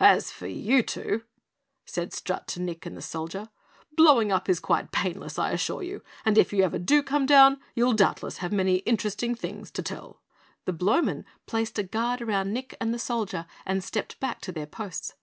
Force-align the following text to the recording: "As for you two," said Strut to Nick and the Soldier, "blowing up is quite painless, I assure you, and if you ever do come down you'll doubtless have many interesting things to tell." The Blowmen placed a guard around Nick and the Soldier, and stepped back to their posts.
"As 0.00 0.32
for 0.32 0.48
you 0.48 0.82
two," 0.82 1.22
said 1.86 2.12
Strut 2.12 2.48
to 2.48 2.60
Nick 2.60 2.84
and 2.84 2.96
the 2.96 3.00
Soldier, 3.00 3.48
"blowing 3.94 4.32
up 4.32 4.48
is 4.48 4.58
quite 4.58 4.90
painless, 4.90 5.38
I 5.38 5.52
assure 5.52 5.84
you, 5.84 6.02
and 6.24 6.36
if 6.36 6.52
you 6.52 6.64
ever 6.64 6.80
do 6.80 7.00
come 7.00 7.26
down 7.26 7.60
you'll 7.76 7.92
doubtless 7.92 8.38
have 8.38 8.50
many 8.50 8.78
interesting 8.78 9.36
things 9.36 9.70
to 9.70 9.82
tell." 9.82 10.20
The 10.64 10.72
Blowmen 10.72 11.24
placed 11.46 11.78
a 11.78 11.84
guard 11.84 12.20
around 12.20 12.52
Nick 12.52 12.76
and 12.80 12.92
the 12.92 12.98
Soldier, 12.98 13.46
and 13.64 13.84
stepped 13.84 14.18
back 14.18 14.40
to 14.40 14.50
their 14.50 14.66
posts. 14.66 15.14